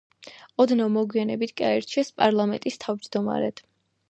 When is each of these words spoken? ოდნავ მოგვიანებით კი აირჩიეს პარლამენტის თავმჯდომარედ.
ოდნავ 0.63 0.87
მოგვიანებით 0.95 1.53
კი 1.61 1.67
აირჩიეს 1.67 2.09
პარლამენტის 2.23 2.81
თავმჯდომარედ. 2.87 3.65